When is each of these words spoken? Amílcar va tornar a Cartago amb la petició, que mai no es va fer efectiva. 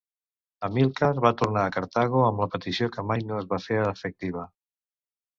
Amílcar 0.67 1.09
va 1.25 1.31
tornar 1.41 1.65
a 1.69 1.73
Cartago 1.75 2.23
amb 2.27 2.41
la 2.43 2.47
petició, 2.55 2.87
que 2.95 3.03
mai 3.11 3.21
no 3.27 3.37
es 3.41 3.45
va 3.51 3.61
fer 3.67 3.77
efectiva. 3.91 4.47